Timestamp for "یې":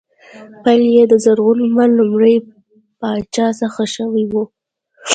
0.95-1.03